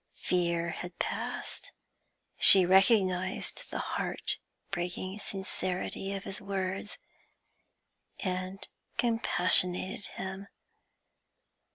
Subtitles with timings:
[0.17, 1.73] Fear had passed;
[2.39, 4.39] she recognised the heart
[4.71, 6.97] breaking sincerity of his words,
[8.21, 8.67] and
[8.97, 10.47] compassionated him.